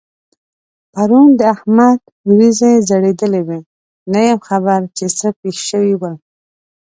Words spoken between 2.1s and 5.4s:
وريځې ځړېدلې وې؛ نه یم خبر چې څه